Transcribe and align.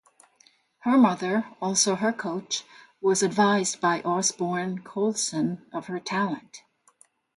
Her 0.79 0.97
mother, 0.97 1.45
also 1.61 1.93
her 1.93 2.11
coach, 2.11 2.63
was 3.01 3.21
advised 3.21 3.79
by 3.79 4.01
Osborne 4.01 4.81
Colson 4.81 5.67
of 5.71 5.85
her 5.85 5.99
talent. 5.99 6.63